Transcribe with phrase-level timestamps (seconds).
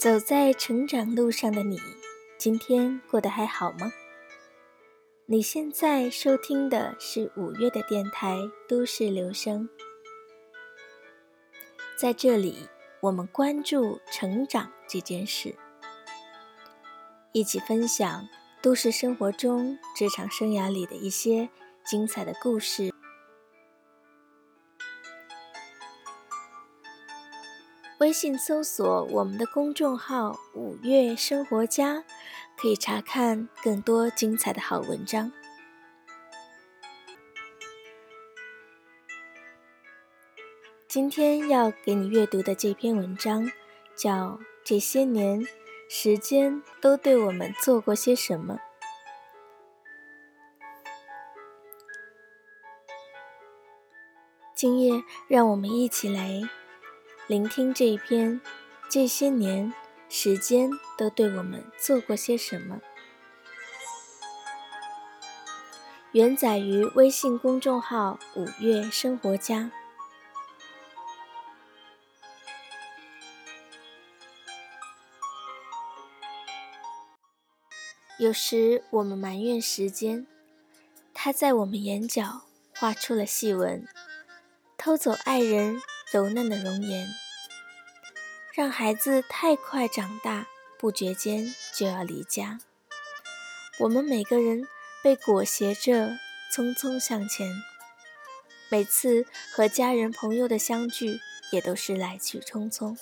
[0.00, 1.78] 走在成长路上的你，
[2.38, 3.92] 今天过得还好吗？
[5.26, 9.68] 你现在收听的是五月的电台《都市留声》，
[11.98, 12.66] 在这里，
[13.02, 15.54] 我们关注成长这件事，
[17.32, 18.26] 一起分享
[18.62, 21.50] 都市生活中、职场生涯里的一些
[21.84, 22.90] 精彩的故事。
[28.10, 32.02] 微信搜索我们的公众号“五月生活家”，
[32.58, 35.30] 可以查看更多精彩的好文章。
[40.88, 43.48] 今天要给你阅读的这篇文章，
[43.94, 44.12] 叫
[44.64, 45.46] 《这些年
[45.88, 48.54] 时间都对我们做过些什么》。
[54.52, 56.50] 今夜，让我们一起来。
[57.30, 58.40] 聆听这一篇，
[58.88, 59.72] 这些年
[60.08, 62.80] 时间都对我们做过些什么？
[66.10, 69.70] 原载于微信公众号“五月生活家”。
[78.18, 80.26] 有时我们埋怨时间，
[81.14, 82.40] 它在我们眼角
[82.74, 83.86] 画出了细纹，
[84.76, 85.80] 偷走爱人。
[86.12, 87.06] 柔嫩的容颜，
[88.60, 90.46] 让孩子太快长大，
[90.78, 92.60] 不觉间就要离家。
[93.78, 94.68] 我们每个人
[95.02, 96.10] 被裹挟着
[96.52, 97.48] 匆匆向前，
[98.68, 102.98] 每次和家人朋友的相聚也都是来去匆匆。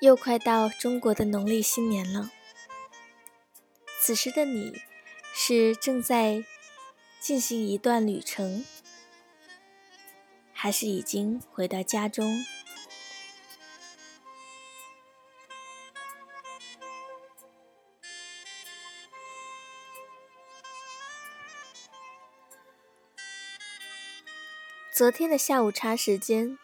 [0.00, 2.32] 又快到中国的农历新年了，
[4.00, 4.82] 此时的你。
[5.36, 6.44] 是正在
[7.24, 8.66] 进行一段旅程，
[10.52, 12.44] 还是已经回到家中？
[24.92, 26.58] 昨天的下午茶时间，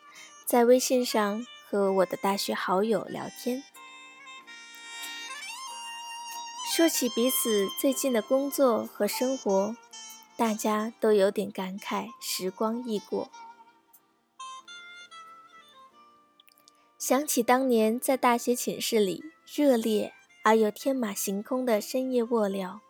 [0.44, 3.64] 在微信上和我的大学好友聊天。
[6.76, 9.74] 说起彼此最近的工作和生活，
[10.40, 13.30] 大家都有点感慨，时光易过。
[16.98, 22.80] 想起当年在大学寝室里热烈而又天马行空的深夜卧聊，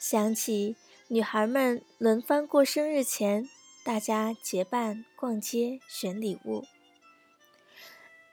[0.00, 0.76] 想起
[1.08, 3.46] 女孩们轮番过生日前，
[3.84, 6.64] 大家结伴逛街选礼物，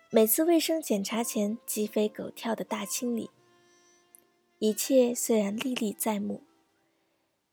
[0.09, 3.29] 每次卫生检查前鸡飞狗跳的大清理。
[4.59, 6.41] 一切虽然历历在目，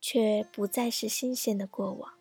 [0.01, 2.15] 却不再是新鲜的过往。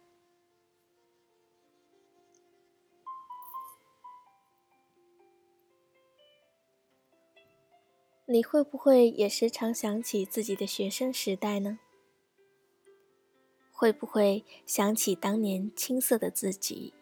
[8.30, 11.80] 你会不会也时常想起自己的学生时代呢？
[13.72, 16.94] 会不会想起当年青涩的自己？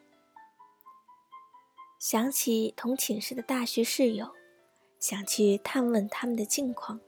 [1.97, 4.35] 想起同寝室的大学室友，
[4.99, 7.01] 想去探问他们的近况？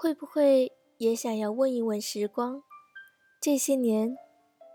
[0.00, 2.62] 会不会也想要问一问时光，
[3.42, 4.16] 这些年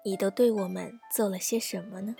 [0.03, 2.13] 你都对我们做了些什么呢？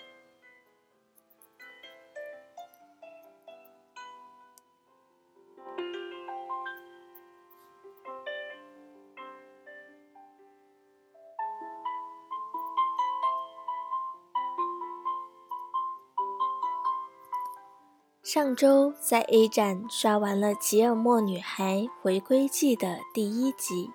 [18.23, 23.91] 上周在 A 站刷完了《吉尔莫女孩回归记》的第一集，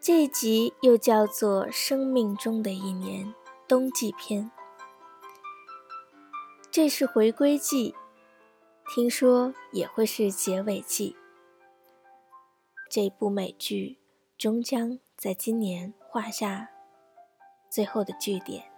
[0.00, 3.26] 这一集又叫做《生命中的一年》
[3.68, 4.50] 冬季篇。
[6.70, 7.94] 这是回归季，
[8.94, 11.14] 听说也会是结尾季。
[12.88, 13.98] 这部美剧
[14.38, 16.70] 终将在今年画下
[17.68, 18.72] 最后的句点。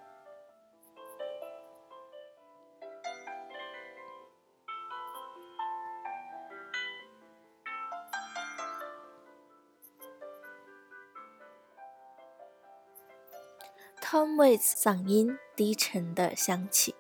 [14.57, 16.95] 嗓音低沉的响起。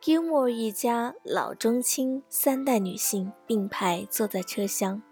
[0.00, 5.02] Gilmore 一家老中青三代女性并排坐在车厢，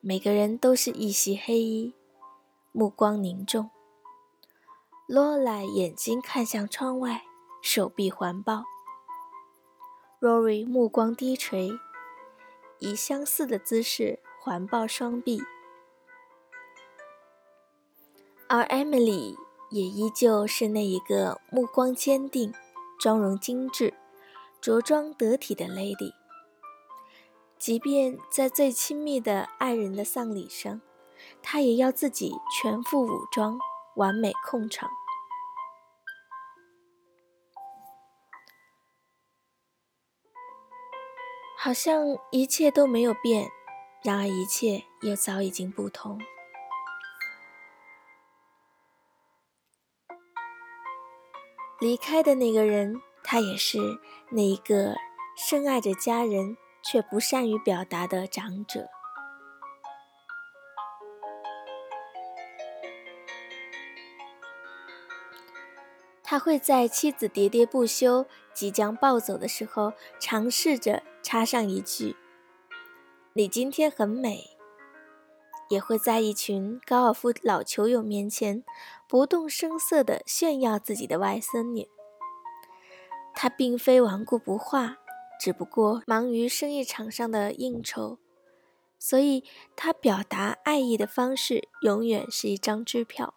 [0.00, 1.94] 每个人都是一袭黑衣，
[2.72, 3.70] 目光凝重。
[5.08, 7.24] Lola 眼睛看向窗外，
[7.62, 8.64] 手臂环抱。
[10.20, 11.70] Rory 目光低垂，
[12.80, 15.40] 以相似的姿势环抱双臂，
[18.48, 19.36] 而 Emily
[19.70, 22.52] 也依旧是那一个目光坚定、
[22.98, 23.94] 妆容精致、
[24.60, 26.12] 着装得体的 lady。
[27.58, 30.80] 即便在最亲密的爱人的丧礼上，
[31.42, 33.58] 她也要自己全副武装，
[33.96, 34.88] 完美控场。
[41.60, 43.50] 好像一切都没有变，
[44.04, 46.20] 然而一切又早已经不同。
[51.80, 53.78] 离开的那个人，他也是
[54.30, 54.96] 那一个
[55.36, 58.88] 深爱着家人却不善于表达的长者。
[66.24, 72.16] 他会在妻子喋喋不休、即将暴走的时候，尝试着插上一句
[73.34, 74.57] ：“你今天很美。”
[75.68, 78.64] 也会在一群高尔夫老球友面前，
[79.06, 81.88] 不动声色地炫耀自己的外孙女。
[83.34, 84.98] 他并非顽固不化，
[85.40, 88.18] 只不过忙于生意场上的应酬，
[88.98, 89.44] 所以
[89.76, 93.34] 他表达爱意的方式永远是一张支票。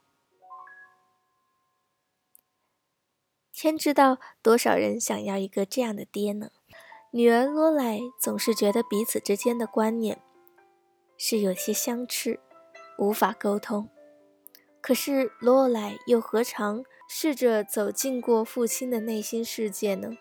[3.54, 6.50] 天知道多少人想要一个这样的爹呢？
[7.12, 10.20] 女儿罗莱总是觉得彼此之间的观念
[11.24, 12.40] 是有些相斥，
[12.98, 13.88] 无法沟通。
[14.82, 20.18] 可是罗莱又何尝试着走进过父亲的内心世界呢？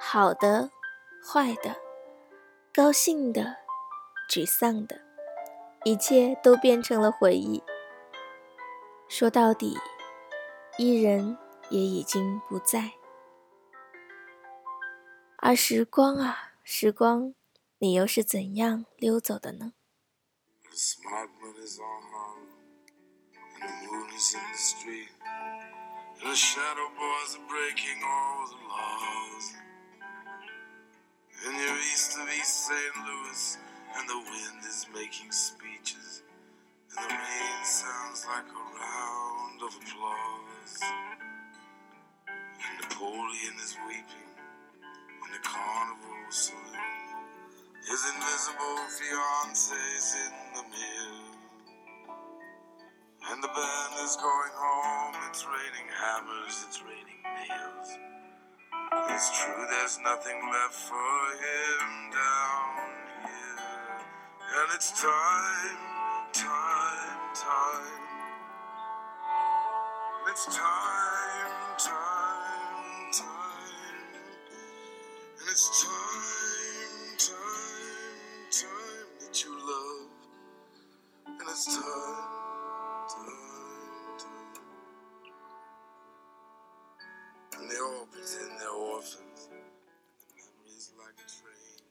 [0.00, 0.72] 好的，
[1.24, 1.76] 坏的，
[2.74, 3.58] 高兴的，
[4.28, 5.00] 沮丧的，
[5.84, 7.62] 一切都变成了回忆。
[9.06, 9.78] 说到底，
[10.78, 11.38] 伊人
[11.70, 12.90] 也已经不在。
[15.44, 17.34] 而时光啊时光
[17.78, 19.72] 你又是怎样溜走的呢？
[45.32, 46.60] The carnival saloon.
[47.88, 51.32] His invisible fiancee's in the mirror.
[53.32, 55.14] And the band is going home.
[55.30, 57.88] It's raining hammers, it's raining nails.
[59.10, 62.92] It's true, there's nothing left for him down
[63.24, 64.04] here.
[64.60, 65.92] And it's time
[66.32, 68.02] time, time.
[70.30, 71.51] It's time, time,
[75.51, 80.09] it's time, time, time that you love.
[81.25, 81.81] And it's time,
[83.09, 83.33] time,
[84.19, 84.53] time.
[87.53, 89.49] And they all pretend they're orphans.
[89.51, 89.63] And
[90.29, 91.81] the memory's like a train.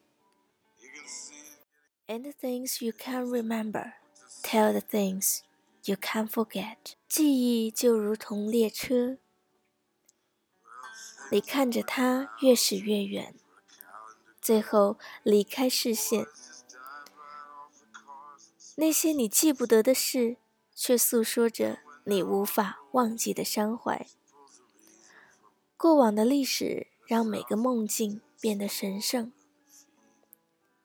[0.81, 1.61] You can see it.
[2.09, 3.95] And the things you can't remember.
[4.43, 5.43] Tell the things
[5.85, 6.95] you can't forget。
[7.09, 9.19] 记忆就如同列车，
[11.31, 13.35] 你看着它越驶越远，
[14.41, 16.25] 最后离开视线。
[18.75, 20.38] 那些你记不得的事，
[20.74, 24.07] 却诉说着你无法忘记的伤怀。
[25.77, 29.31] 过往的历史让每个梦境变得神圣。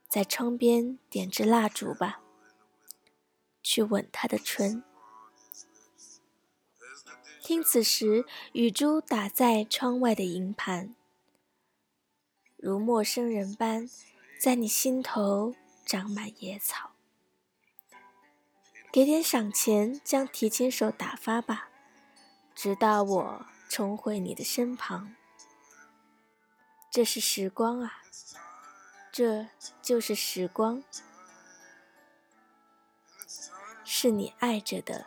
[0.09, 2.21] 在窗边点支蜡烛吧。
[3.69, 4.85] 去吻他的唇，
[7.43, 10.95] 听此时雨珠打在窗外的银盘，
[12.67, 13.89] 如陌生人般
[14.41, 15.55] 在你心头
[15.85, 16.91] 长满野草。
[18.91, 21.69] 给点赏钱，将提琴手打发吧，
[22.57, 25.15] 直到我重回你的身旁。
[26.91, 28.03] 这是时光啊，
[29.13, 29.47] 这
[29.81, 30.83] 就是时光。
[33.85, 35.07] 是你爱着的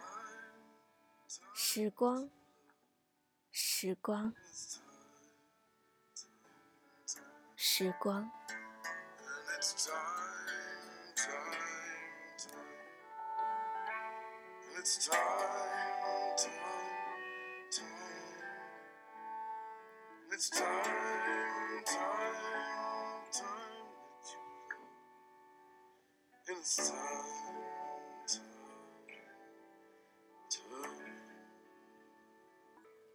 [1.54, 2.30] 时光，
[3.52, 4.34] 时光，
[7.62, 8.32] 时光。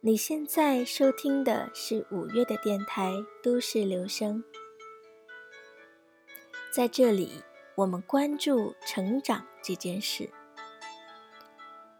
[0.07, 4.43] 你现在收听的是五月的电台《都市留声》。
[6.71, 7.41] 在这里，
[7.73, 10.29] 我们关注成长这件事，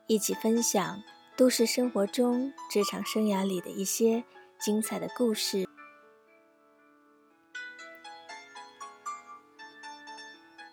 [0.05, 1.01] 一起分享
[1.35, 4.23] 都市生活中、职场生涯里的一些
[4.59, 5.67] 精彩的故事。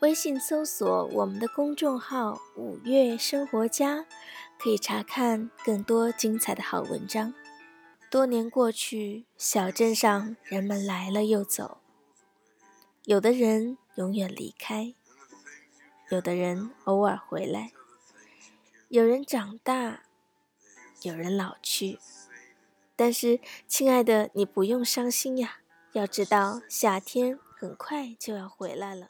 [0.02, 4.04] 微信搜索我们的公众号“五月生活家”，
[4.62, 7.34] 可以查看更多精彩的好文章。
[8.08, 11.78] 多年过去，小镇上人们来了又走，
[13.02, 14.94] 有的人永远离开，
[16.10, 17.72] 有的人偶尔回来，
[18.86, 20.04] 有人长大，
[21.02, 21.98] 有人老去。
[22.94, 25.56] 但是，亲爱的，你不用伤心呀，
[25.90, 29.08] 要知道夏天很快就要回来了。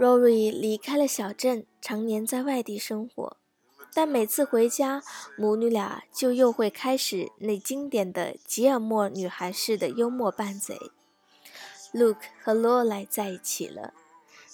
[0.00, 3.36] Rory 离开了小镇，常年在外地生活。
[3.92, 5.02] 但每次回家，
[5.36, 10.90] 母女俩就又会开始那经典的吉尔莫女孩式的幽默拌嘴。
[11.92, 13.92] Luke 和 Lola 在一起了，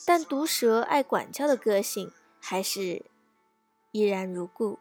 [0.05, 2.11] 但毒舌爱管教的个性
[2.41, 3.05] 还是
[3.93, 4.81] 依然如故。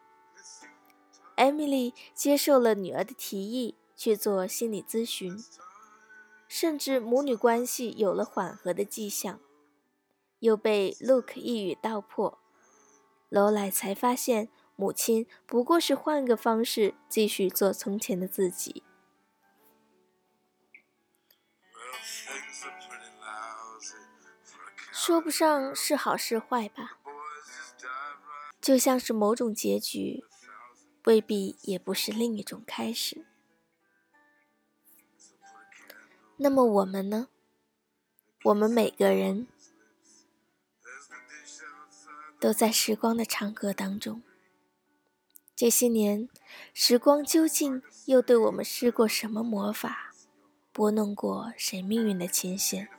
[1.38, 5.38] Emily 接受了女儿的提议去做心理咨询，
[6.48, 9.40] 甚至母女关系有了缓和的迹象，
[10.40, 12.40] 又被 Luke 一语道破。
[13.30, 18.84] 楼来才发现，母亲不过是换个方式继续做从前的自己。
[24.92, 26.98] 说不上是好是坏吧，
[28.60, 30.24] 就像是某种结局，
[31.06, 33.26] 未必也不是另一种开始。
[36.38, 37.28] 那么我们呢？
[38.46, 39.48] 我们每个人。
[42.40, 44.22] 都在时光的长河当中。
[45.56, 46.28] 这些年，
[46.74, 50.14] 时光究竟又对我们施过什么魔法，
[50.74, 52.90] 拨弄过谁命运的琴弦？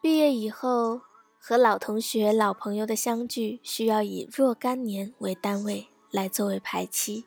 [0.00, 1.02] 毕业以后。
[1.44, 7.24] 和老同学、老朋友的相聚，需要以若干年为单位来作为排期。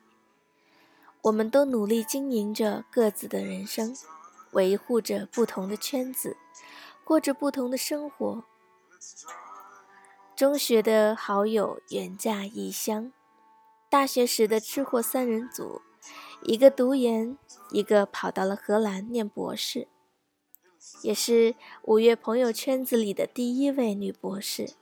[1.23, 3.93] 我们都努力经营着各自的人生，
[4.53, 6.37] 维护着不同的圈子，
[7.03, 8.45] 过着不同的生活。
[10.33, 13.11] 中学的好友远嫁异乡，
[13.89, 15.81] 大学时的吃货三人组，
[16.43, 17.37] 一个读研，
[17.69, 19.89] 一个跑到了荷兰念博士。
[21.01, 24.73] 也是五月朋友圈子里的第一位女博士。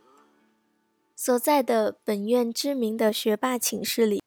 [1.15, 4.21] 所在的本院知名的学霸寝室里，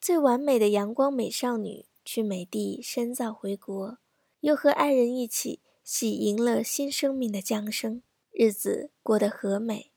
[0.00, 3.98] 最完美的阳光美少女去美帝深造回国，
[4.40, 8.02] 又和爱人一起喜迎了新生命的降生，
[8.32, 9.92] 日子过得和美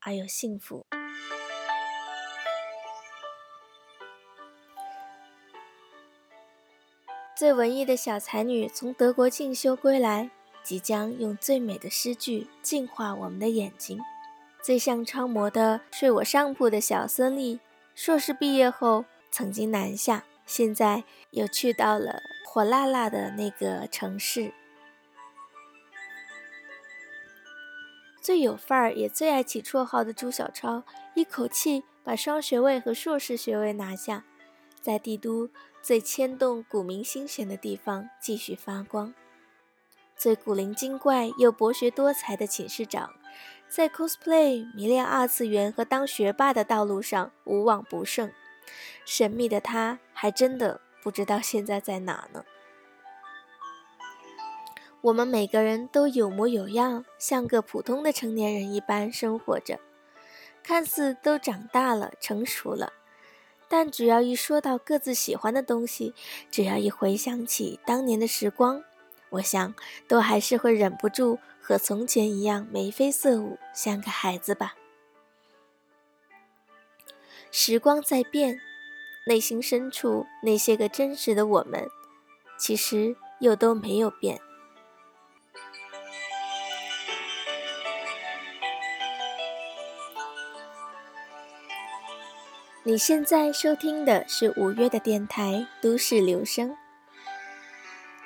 [0.00, 0.84] 而又幸福。
[7.44, 10.30] 最文艺的小才女从德国进修归来，
[10.62, 14.00] 即将用最美的诗句净化我们的眼睛。
[14.62, 17.60] 最像超模的睡我上铺的小孙俪，
[17.94, 24.50] 硕士毕业后曾经南下，现在又去到了火辣辣的那个城市。
[28.22, 30.82] 最有范儿也最爱起绰号的朱小超，
[31.12, 34.24] 一口气把双学位和硕士学位拿下。
[34.80, 35.50] 在帝都
[35.84, 39.12] 最牵动古民心弦的地方继续发光，
[40.16, 43.12] 最古灵精怪又博学多才的寝室长，
[43.68, 48.32] 在 cosplay 迷恋二次元和当学霸的道路上无往不胜。
[49.04, 52.46] 神秘的他，还真的不知道现在在哪呢。
[55.02, 59.78] 我们每个人都有模有样，像个普通的成年人一般生活着，
[60.62, 62.94] 看似都长大了、成熟了。
[63.68, 66.14] 但只要一说到各自喜欢的东西，
[66.50, 68.82] 只要一回想起当年的时光，
[69.30, 69.74] 我想
[70.06, 74.74] 都还是会忍不住和从前一样眉飞色舞，像个孩子吧。
[77.50, 78.60] 时光在变，
[79.26, 81.88] 内心深处那些个真实的我们，
[82.58, 84.40] 其实又都没有变。
[92.86, 96.68] 你现在收听的是五月的电台《都市留声》，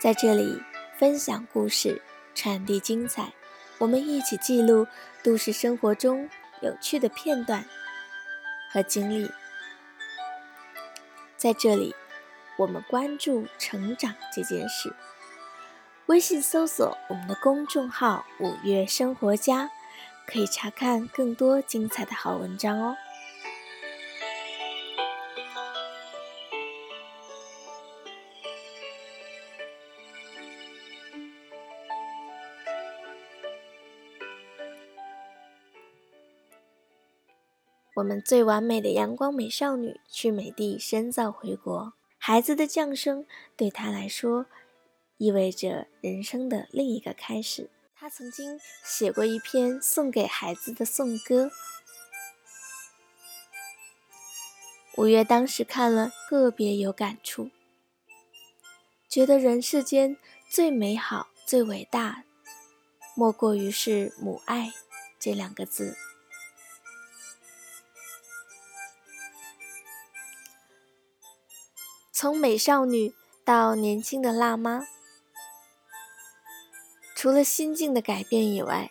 [0.00, 0.60] 在这里
[0.96, 2.02] 分享故事，
[2.34, 3.32] 传递精彩，
[3.78, 4.88] 我们一起记录
[5.22, 6.28] 都市生活中
[6.60, 7.64] 有趣的片段
[8.72, 9.30] 和经历。
[11.36, 11.94] 在这里，
[12.56, 14.92] 我们关注成长这件事，
[16.06, 19.70] 微信搜索我们的公众号“五月生活家”，
[20.26, 22.96] 可以查看更多精彩的好文章哦。
[37.98, 43.26] 我们最完美的阳光美少女去美帝深造回国，孩子的降生
[43.56, 44.46] 对她来说
[45.16, 47.68] 意味着人生的另一个开始。
[47.96, 51.50] 她曾经写过一篇送给孩子的颂歌，
[54.96, 57.50] 五月当时看了特别有感触，
[59.08, 60.16] 觉得人世间
[60.48, 62.22] 最美好、最伟大，
[63.16, 64.70] 莫过于是母爱
[65.18, 65.96] 这两个字。
[72.20, 74.88] 从美少女到年轻的辣妈，
[77.14, 78.90] 除了心境的改变以外，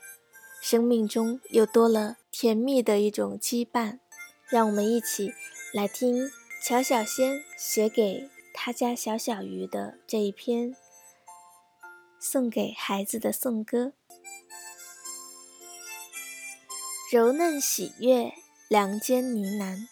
[0.62, 4.00] 生命中又多了甜蜜的一种羁绊。
[4.48, 5.34] 让我们一起
[5.74, 6.32] 来听
[6.64, 10.74] 乔小仙写给他家小小鱼的这一篇
[12.22, 13.92] 送给孩子的颂歌：
[17.12, 18.32] 柔嫩喜悦，
[18.70, 19.90] 梁间呢喃，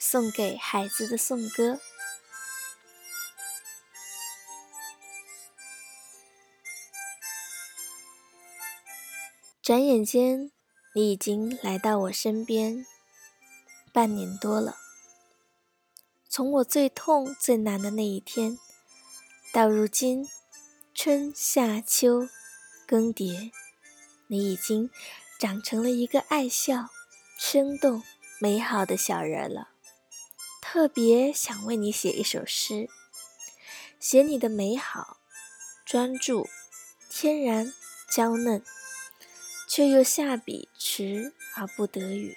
[0.00, 1.78] 送给孩子的颂歌。
[9.62, 10.50] 转眼间，
[10.92, 12.84] 你已经来到我身边
[13.92, 14.76] 半年多了。
[16.28, 18.58] 从我最痛最难的那一天，
[19.52, 20.28] 到如今
[20.92, 22.28] 春夏秋
[22.84, 23.52] 更迭，
[24.26, 24.90] 你已经
[25.38, 26.88] 长成了一个爱笑、
[27.38, 28.02] 生动、
[28.40, 29.68] 美好的小人了。
[30.60, 32.88] 特别想为你写一首诗，
[34.00, 35.18] 写你的美好、
[35.86, 36.48] 专注、
[37.08, 37.72] 天然、
[38.12, 38.64] 娇嫩。
[39.74, 42.36] 却又下笔迟而不得语。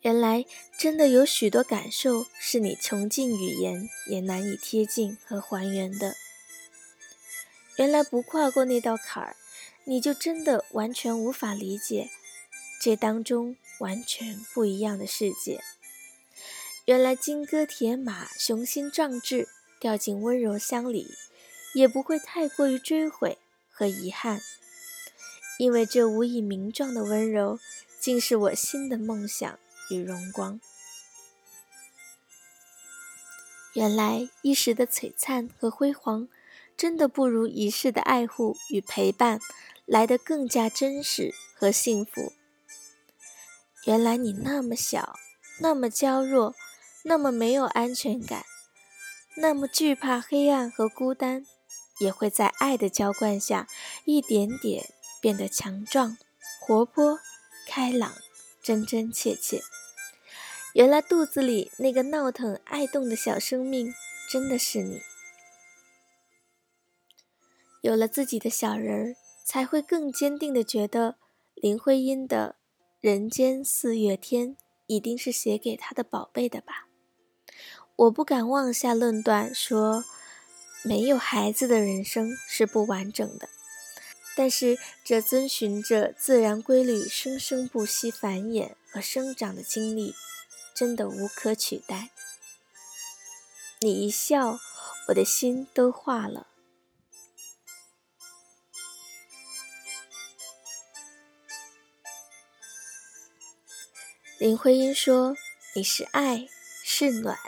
[0.00, 0.46] 原来
[0.78, 6.14] 真的有许多感受是你穷尽语言也难以贴近和还原的。
[7.76, 9.36] 原来不跨过那道坎儿，
[9.84, 12.08] 你就真的完全无法理解
[12.80, 15.60] 这当中完全不一样的世界。
[16.86, 19.46] 原来金戈铁马、雄心壮志，
[19.78, 21.12] 掉进温柔乡里，
[21.74, 23.36] 也不会太过于追悔。
[23.74, 24.40] 和遗憾，
[25.58, 27.58] 因为这无以名状的温柔，
[27.98, 29.58] 竟是我新的梦想
[29.90, 30.60] 与荣光。
[33.72, 36.28] 原来一时的璀璨和辉煌，
[36.76, 39.40] 真的不如一世的爱护与陪伴
[39.84, 42.32] 来得更加真实和幸福。
[43.84, 45.18] 原来你那么小，
[45.58, 46.54] 那么娇弱，
[47.02, 48.44] 那么没有安全感，
[49.36, 51.44] 那么惧怕黑暗和孤单。
[51.98, 53.68] 也会在爱的浇灌下，
[54.04, 56.16] 一点点变得强壮、
[56.60, 57.18] 活泼、
[57.66, 58.12] 开朗、
[58.62, 59.62] 真真切切。
[60.74, 63.94] 原来肚子里那个闹腾、爱动的小生命，
[64.28, 65.00] 真的是你。
[67.80, 71.16] 有了自己的小人儿，才会更坚定的觉得
[71.54, 72.56] 林徽因的
[73.00, 76.88] 《人间四月天》一定是写给他的宝贝的吧？
[77.96, 80.02] 我不敢妄下论断说。
[80.86, 83.48] 没有孩子的人生是不完整的，
[84.36, 90.14] 但是这遵循着自然规律、生生不息繁衍和生长的经历，
[90.74, 92.10] 真的无可取代。
[93.80, 94.58] 你一笑，
[95.08, 96.48] 我的心都化了。
[104.38, 105.34] 林徽因说
[105.74, 106.46] ：“你是爱，
[106.82, 107.38] 是暖，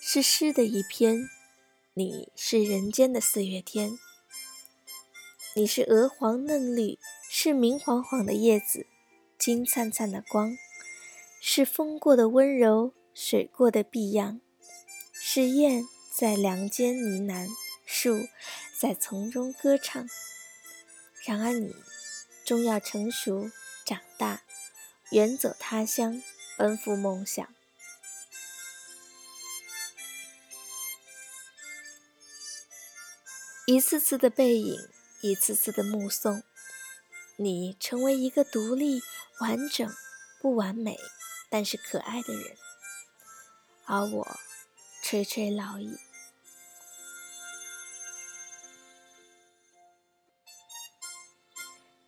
[0.00, 1.30] 是诗的一篇。”
[1.98, 3.98] 你是人间的四月天，
[5.56, 6.96] 你是鹅黄嫩绿，
[7.28, 8.86] 是明晃晃的叶子，
[9.36, 10.56] 金灿灿的光，
[11.40, 14.40] 是风过的温柔，水过的碧漾，
[15.12, 15.82] 是燕
[16.16, 17.48] 在梁间呢喃，
[17.84, 18.28] 树
[18.78, 20.08] 在丛中歌唱。
[21.24, 21.74] 然而你
[22.44, 23.50] 终要成熟
[23.84, 24.42] 长大，
[25.10, 26.22] 远走他乡，
[26.56, 27.52] 奔赴梦想。
[33.70, 34.80] 一次次的背影，
[35.20, 36.42] 一次次的目送，
[37.36, 39.02] 你成为一个独立、
[39.40, 39.94] 完整、
[40.40, 40.98] 不完美，
[41.50, 42.56] 但是可爱的人，
[43.84, 44.40] 而我
[45.02, 45.98] 垂垂老矣。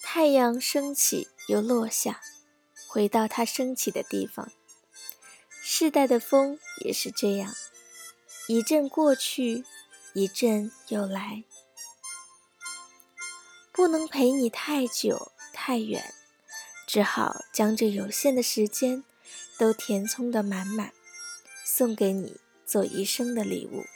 [0.01, 2.23] 太阳升起又落下，
[2.89, 4.51] 回到它升起的地方。
[5.63, 7.55] 世代的风也是这样，
[8.49, 9.67] 一阵过去。
[10.13, 11.45] 一阵又来，
[13.81, 16.13] 不能陪你太久太远，
[16.87, 19.03] 只好将这有限的时间
[19.59, 20.93] 都填充的满满，
[21.65, 23.87] 送给你做一生的礼物。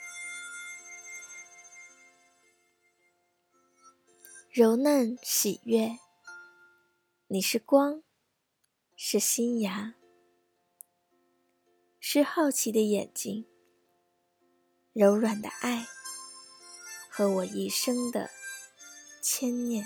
[4.49, 5.99] 柔嫩喜悦，
[7.27, 8.01] 你是光，
[8.95, 9.93] 是新芽，
[11.99, 13.45] 是好奇的眼睛，
[14.93, 15.85] 柔软的爱，
[17.07, 18.31] 和我一生的
[19.27, 19.83] 牵念。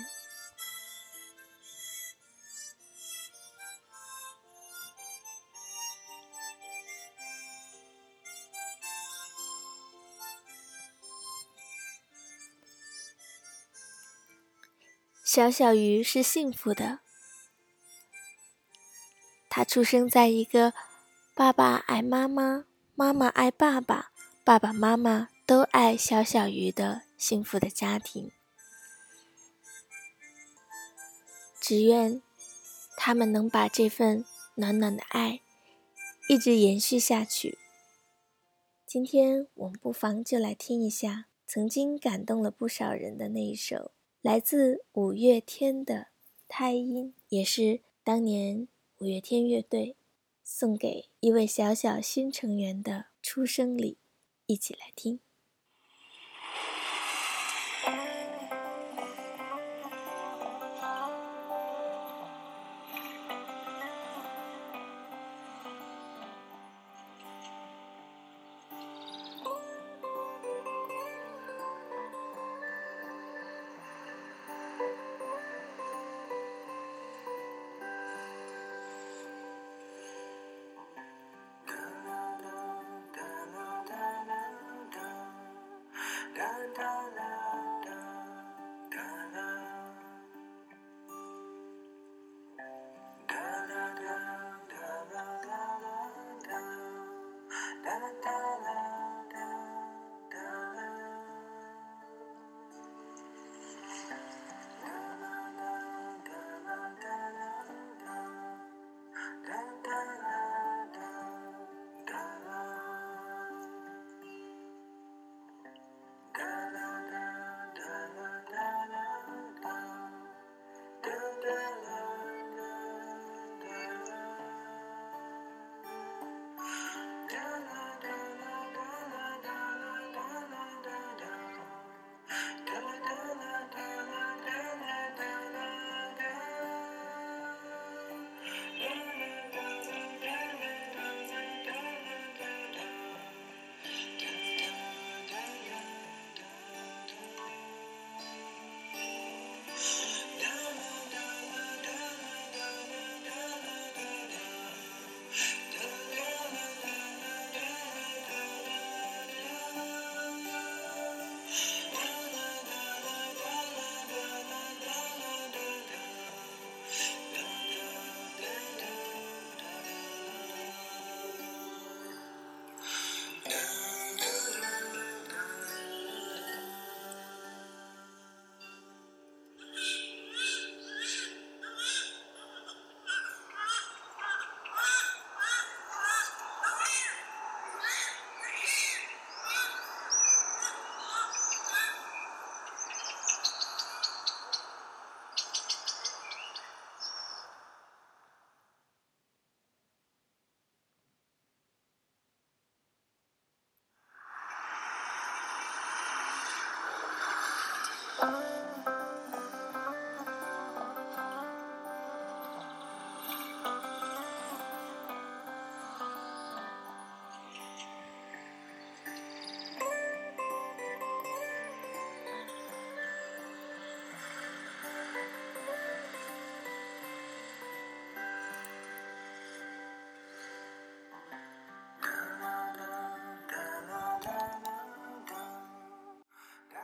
[15.24, 16.98] 小小鱼是幸福的，
[19.48, 20.74] 它出生在一个
[21.34, 24.10] 爸爸爱妈妈、妈妈爱爸爸、
[24.44, 28.30] 爸爸妈妈都爱小小鱼的幸福的家庭。
[31.70, 32.20] 只愿
[32.96, 34.24] 他们能把这份
[34.56, 35.40] 暖暖的爱
[36.28, 37.58] 一直延续下去。
[38.84, 43.92] 今天我们不妨就来听一下曾经感动了不少人的那一首。
[44.20, 45.94] 来自五月天的
[46.48, 48.66] 《胎音》，也是当年
[48.98, 49.94] 五月天乐队
[50.42, 53.96] 送给一位小小新成员的出生礼，
[54.46, 55.20] 一起来听。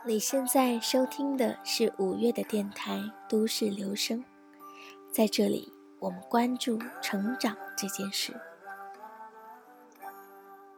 [0.08, 2.94] 你现在收听的是五月的电台
[3.28, 4.20] 《都市留声》，
[5.10, 8.32] 在这里，我们关注成长这件事。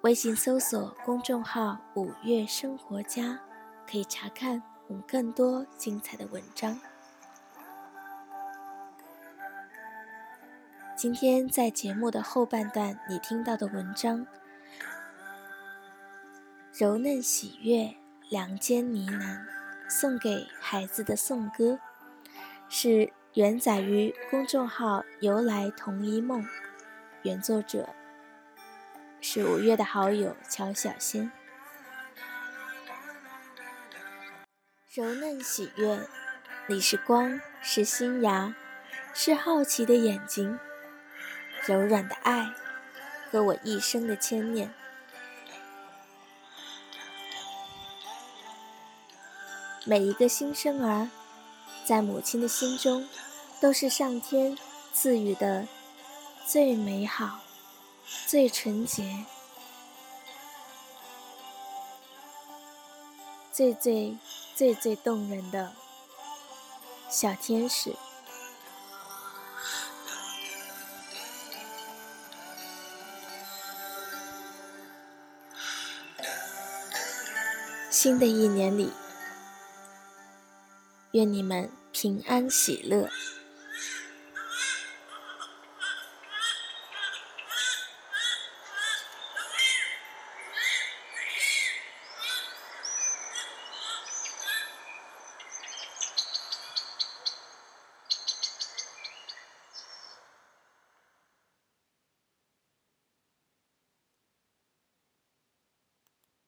[0.01, 3.39] 微信搜索公众号“五月生活家”，
[3.87, 6.81] 可以查看我们更多精彩的文章。
[10.97, 14.27] 今天在节目的后半段，你听到的文章，
[16.73, 17.95] 柔嫩喜悦。
[18.31, 19.47] 梁间呢喃，
[19.89, 21.79] 送给孩子的颂歌，
[22.69, 26.47] 是原载于公众号“由来同一梦”，
[27.25, 27.89] 原作者
[29.23, 31.33] 是五月的好友乔小仙。
[34.93, 35.99] 柔嫩喜悦，
[36.67, 38.55] 你是光，是新芽，
[39.15, 40.59] 是好奇的眼睛，
[41.65, 42.53] 柔软的爱，
[43.31, 44.75] 和我一生的牵念。
[49.89, 51.09] 每一个新生儿，
[51.87, 53.09] 在母亲的心中，
[53.59, 54.55] 都是上天
[54.93, 55.67] 赐予的
[56.47, 57.39] 最美好、
[58.27, 59.25] 最纯洁、
[63.51, 64.19] 最最
[64.55, 65.73] 最最动人的
[67.09, 67.97] 小天使。
[77.91, 78.93] 新的一年里。
[81.13, 83.09] 愿你们平安喜乐。